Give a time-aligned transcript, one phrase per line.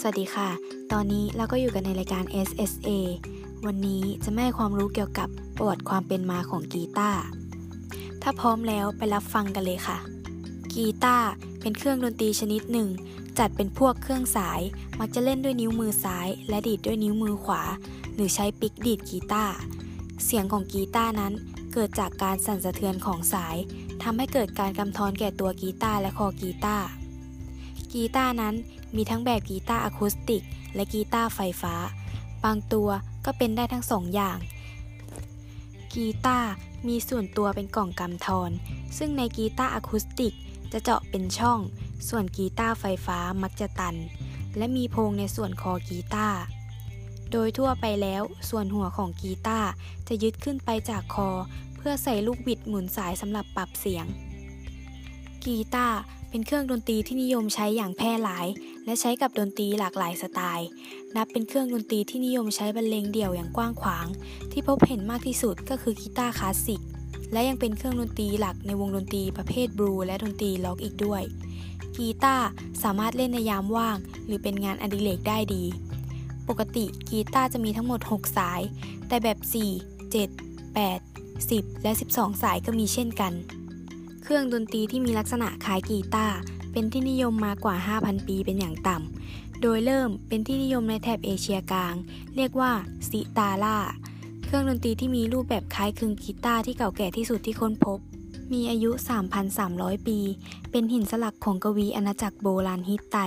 [0.00, 0.50] สวัสดีค่ะ
[0.92, 2.90] ตอนนี้เราก็อยู่กันในรายการ SSA
[3.66, 7.22] วันนี้จะไม่ให้ความรู้เกี่ยวกับประวัติความเป็นมาของกีตาร์
[8.22, 9.98] ถ้าพร้อมแล้วไปรับฟังกันเลยค่ะ
[10.74, 11.28] กีตาร์
[11.60, 12.88] เป็นเครื่องดนตรีชนิดหนึ่ง
[13.38, 14.60] จัดเป็นพวกเครื่องสาย
[14.98, 17.62] มักจะเล่นด้วยนิ้วมือซ้าย และดีดด้วยนิ้วมือขวา
[18.14, 19.54] หรือใช้ปิกดีดกีตาร์
[20.24, 21.32] เสียงของกีตาร์นั้น
[21.72, 23.56] เกิดจากการสั่นสะเทือนของสาย
[24.02, 26.88] ทำให้เกิดการกำทอนแก่ตัวกีตาร์และคอกีตาร์
[27.92, 28.54] กีตาร์นั้น
[28.96, 30.42] มีทั้งแบบกีตาร์อะคูสติก
[30.74, 31.74] และกีตาร์ไฟฟ้า
[32.44, 32.88] บางตัว
[33.24, 34.38] ก็เป็นได้ทั้งสองอย่าง
[35.92, 36.50] กีตาร์
[36.88, 38.50] มีส่วนตัวเป็นกล่องกำทอน
[38.98, 40.34] ซึ่งในกีตาร์อะคูสติก
[40.72, 41.60] จะเจาะเป็นช่อง
[42.08, 43.96] ส่วนกีตาร์ไฟฟ้ามักจะตัน
[44.56, 46.38] และมีโพงในส่วนคอกีตาร์
[47.32, 49.68] โดยทั่วไปแล้วส่วนหัวของกีตาร์
[50.08, 51.30] จะยึดขึ้นไปจากคอ
[51.76, 54.06] เพื่อใส่ลูกบิดหมุนสายสำหรับปรับเสียง
[55.44, 55.98] กีตาร์
[56.30, 58.46] เป็นเครื่องดนตรีที่นิยมใช้อย่างแพร่หลาย
[58.84, 60.68] และใช้กับดนตรีหลากหลายสไตล์
[61.16, 64.06] นับเป็นเครื่องดนตรีที่นิยมใช้บรรเลงเดี่ยวอย่างกว้างขวาง
[64.52, 66.82] ที่พบเห็นมากที่สุดก็คือกีตาร์คลาสสิก
[67.32, 71.22] และยังเป็นเครื่องดนตรีหลักในวงดนตรีประเภทบลูส์และดนตรีล็อกอีกด้วย
[71.96, 72.46] กีตาร์
[72.82, 75.64] สามารถเล่นในยามว่าง หรือเป็นงานอดิเรกได้ดี
[76.48, 78.60] ปกติกีตาร์จะมีทั้งหมด 6 สาย
[79.08, 83.32] แต่แบบ 4 7 8 10 และ 12 สายก็มีเช่นกัน
[84.30, 86.36] เครื่องดนตรีที่มีลักษณะคล้ายกีตาร์
[86.72, 91.94] เป็นที่นิยมมากว่า 5,000 ปีเป็นอย่างต่ำ โดยเริ่มเป็นที่นิยมในแถบเอเชียกลาง
[92.36, 92.72] เรียกว่า
[93.08, 93.78] ซิตาร่า
[94.44, 97.98] เครื่องดนตรีที่มีรูปแบบคล้ายคลึงกีตาร์ที่เก่าแก่ที่สุดที่ค้นพบ
[98.52, 98.90] มีอายุ
[99.48, 100.18] 3,300 ปี
[100.70, 103.18] เป็นหินสลักของกวีอาณาจักรโบราณฮิตไต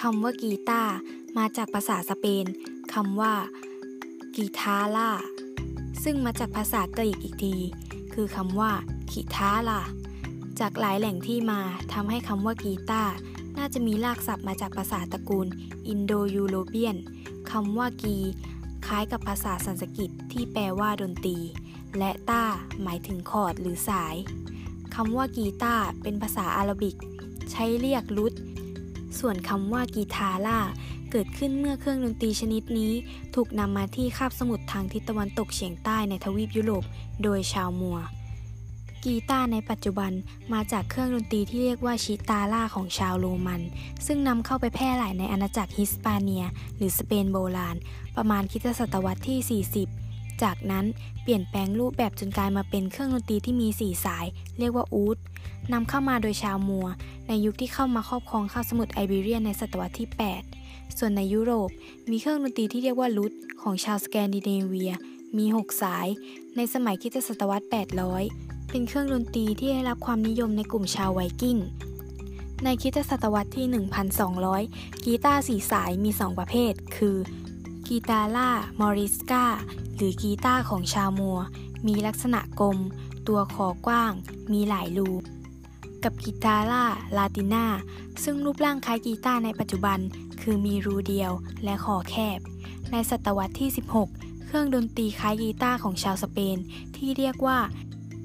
[0.00, 0.92] คำว่ากีตาร์
[1.38, 2.46] มาจากภาษาสเปน
[2.94, 3.32] คำว่า
[4.36, 5.10] กีทาร่า
[6.02, 7.54] ซึ่งมาจากภาษากรีกอีกที
[8.12, 8.72] คือคำว่า
[9.12, 9.80] คิทาร่า
[10.60, 11.60] จากหลายแหล่งที่มา
[11.92, 13.14] ทำให้คำว่ากีตาร์
[13.58, 15.46] น่าจะมีรากศัพท์มาจากภาษาตระกูล
[15.88, 16.96] อินโดยูโรเปียน
[17.50, 18.16] คำว่ากี
[18.86, 21.38] คล้ายกับภาษาสันสกฤตที่แปลว่าดนตรี
[21.98, 22.44] และต้า
[22.82, 24.16] หมายถึงคอร์ดหรือสาย
[24.94, 26.96] คำว่ากีตาร์เป็นภาษาอาราบิก
[27.50, 28.32] ใช้เรียกรุด
[29.18, 30.60] ส่วนคำว่ากีทาร่า
[31.10, 32.92] เกิดขึ้นเมื่อเครื่องดนตรีชนิดนี้
[33.34, 36.84] ถูกนำมาที่คาบสมุทรทางทิศตะวันตกเฉียงใต้ในทวีปยุโรป
[37.22, 37.98] โดยชาวมัวร์
[39.10, 40.12] กีตาร์ในปัจจุบัน
[40.52, 43.62] มาจากเครื่องดนตรีที่เรียกว่าชิตาร่าของชาวโรมัน
[44.06, 46.44] ซึ่งนำเข้าไปแพร่หลายในอาณาจักรฮิสปาเนีย
[46.76, 47.76] หรือสเปนโบราณ
[48.16, 49.62] ประมาณคริสต์ศตวรรษที่
[50.02, 50.84] 40 จากนั้น
[51.22, 54.26] เปลี่ยนแปลงรูปแบบจนกลายมาเป็นเครื่องดนตรีที่มี 4 สาย
[54.58, 55.18] เรียกว่าอูด
[55.72, 56.86] นำเข้ามาโดยชาวมัวร์
[57.28, 60.08] ในยุคที่เข้ามาครอบครองคาบสมุทรไอเบเรียนในศตวรรษที่
[60.52, 61.70] 8 ส่วนในยุโรป
[62.10, 64.92] มีเครื่องดนตรีที่เรียกว่าลุดของชาวสแกนดิเนเวีย
[65.38, 66.06] มี 6 สาย
[66.56, 71.58] ในสมัยคริสต์ศตวรรษ 800 เป็นเครื่องดนตรีที่ได้รับความนิยมในกลุ่มชาวไวกิ้ง
[72.64, 73.66] ในคริสต์ศตวรรษที่
[74.36, 77.16] 1,200 กีตาร์สี่สายมี 2 ประเภท คือ
[77.86, 78.50] กีตาร่า
[78.80, 79.44] มอริสกา
[79.96, 81.38] หรือกีตาร์ของชาวมัวร์
[81.86, 82.78] มีลักษณะกลม
[83.28, 84.12] ตัวคอกว้าง
[84.52, 85.10] มีหลายรู
[86.04, 86.84] กับกีตาร่า
[87.16, 87.66] ลาติน่า
[88.24, 89.98] ซึ่งรูปร่างคล้ายกีตาร์ในปัจจุบัน
[90.40, 91.32] คือมีรูเดียว
[91.64, 92.38] และคอแคบ
[92.90, 93.70] ในศตวรรษที่
[94.06, 96.56] 16 เครื่องดนตรีคล้ายกีตาร์ของชาวสเปน
[96.96, 97.58] ที่เรียกว่า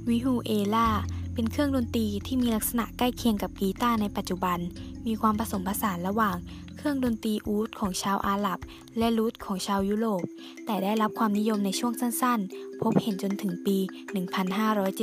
[0.09, 0.89] วิฮูเอล่า
[1.33, 4.59] เป็นเครื่องดนตรีที่มีลักษณะใกล้เคียงกับกีตาร์ในปัจจุบัน
[5.07, 6.35] มีความผสมผสานระหว่าง
[6.77, 8.59] เครื่องดนตรีอูดของชาวอาหรับ
[8.97, 10.23] และลูดของชาวยุโรป
[10.65, 13.77] แต่ได้รับความนิยมในช่วงสั้นๆ พบเห็นจนถึงปี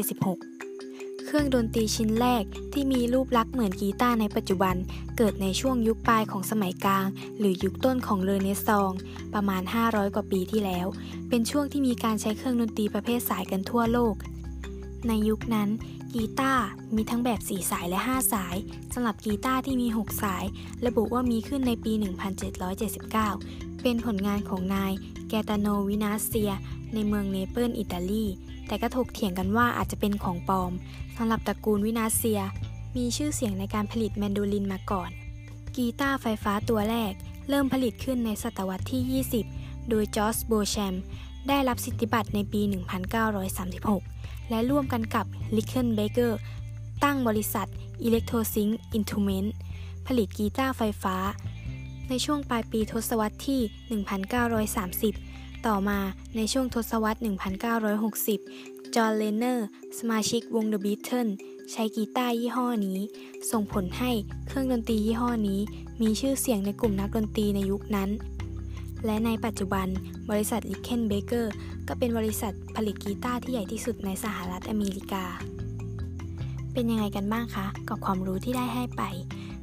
[0.00, 4.76] 1576 เครื่องดนตรีชิ้นแรกที่มีรูปลักษณ์เหมือนกีตาร์ในปัจจุบัน
[5.16, 7.06] เกิดในช่วงยุคปลายของสมัยกลาง
[7.38, 8.91] หรือยุคต้นของเรเนซอง
[9.34, 10.86] ประมาณ 500 กว่าปีที่แล้ว
[11.28, 14.16] เป็นช่วงที่มีการใช้เครื่องดนตรีประเภทสายกันทั่วโลก
[15.09, 15.69] ในยุคนั้น
[16.14, 16.64] กีตาร์
[16.94, 18.56] มีทั้งแบบ 4 สายและ 5 สาย
[18.94, 20.44] สำหรับกีตาร์ที่มี 6 สาย
[20.86, 21.92] ระบุว่ามีขึ้นในปี
[22.66, 24.92] 1779 เป็นผลงานของนาย
[25.28, 26.50] แกตาโนวินาเซีย
[26.94, 28.26] ในเมืองเนเปิลอิตาลี
[28.66, 30.72] แต่ก็ถกเถียงกันว่าอาจจะเป็นของปลอม
[31.16, 32.41] สำหรับตระกูลวินาเซีย
[32.97, 35.10] มีชื่อเสียงในการผลิตแมนโดลินมาก่อน
[35.77, 37.12] กีตาร์ไฟฟ้าตัวแรก
[37.48, 40.95] เริ่มผลิตขึ้นในศตวรรษที่ 20 โดยจอร์จโบแชม
[41.48, 42.60] ได้รับสิทธิบัตรในปี
[43.36, 45.26] 1936 และร่วมกันกับ
[45.56, 46.32] l i c k e n b a k e r
[47.04, 47.68] ตั้งบริษัท
[48.06, 49.48] Electro String Instrument
[50.06, 51.16] ผลิตกีตาร์ไฟฟ้า
[52.08, 53.60] ในช่วงปลายปีทศวรรษที่
[55.02, 55.98] 1930 ต่อมา
[56.36, 57.18] ในช่วงทศวรรษ
[58.22, 59.66] 1960 จอห์น เลนเนอร์
[59.98, 61.30] สมาชิกวง The Beatles
[61.72, 62.98] ใช้กีตาร์ยี่ห้อนี้
[63.50, 64.10] ส่งผลให้
[64.46, 65.60] เครื่องดนตรียี่ห้อนี้
[66.00, 68.10] มีชื่อเสียงในกลุ่มนักดนตรีในยุคนั้น
[69.04, 69.86] และในปัจจุบัน
[70.30, 71.47] บริษัท l i c k e n b a k e r
[71.89, 75.24] ก็เป็นบริษัทผลิตกีตาร์ที่ใหญ่ที่สุดในสหรัฐอเมริกา
[76.72, 79.03] เป็นยังไงกันบ้างคะ กับความรู้ที่ได้ให้ไป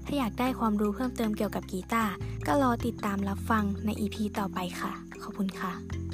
[0.05, 2.13] ถ้าอยากได้ความรู้เพิ่มเติมเกี่ยวกับกีตาร์
[2.47, 4.91] ก็รอติดตามรับฟังใน EP ต่อไปค่ะ
[5.21, 6.04] ขอบคุณค่ะ